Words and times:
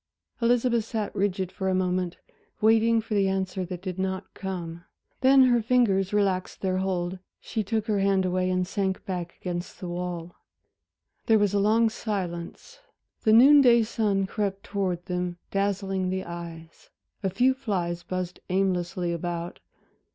Elizabeth 0.41 0.83
sat 0.85 1.15
rigid 1.15 1.51
for 1.51 1.69
a 1.69 1.75
moment, 1.75 2.17
waiting 2.59 3.01
for 3.01 3.13
the 3.13 3.27
answer 3.27 3.63
that 3.63 3.83
did 3.83 3.99
not 3.99 4.33
come; 4.33 4.83
then 5.19 5.43
her 5.43 5.61
fingers 5.61 6.11
relaxed 6.11 6.61
their 6.61 6.77
hold, 6.79 7.19
she 7.39 7.63
took 7.63 7.85
her 7.85 7.99
hand 7.99 8.25
away 8.25 8.49
and 8.49 8.65
sank 8.65 9.05
back 9.05 9.35
against 9.39 9.79
the 9.79 9.87
wall. 9.87 10.35
There 11.27 11.37
was 11.37 11.53
a 11.53 11.59
long 11.59 11.87
silence. 11.91 12.79
The 13.25 13.33
noon 13.33 13.61
day 13.61 13.83
sun 13.83 14.25
crept 14.25 14.63
towards 14.63 15.03
them, 15.03 15.37
dazzling 15.51 16.09
the 16.09 16.23
eyes, 16.23 16.89
a 17.21 17.29
few 17.29 17.53
flies 17.53 18.01
buzzed 18.01 18.39
aimlessly 18.49 19.13
about. 19.13 19.59